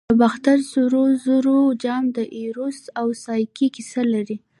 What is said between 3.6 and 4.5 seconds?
کیسه لري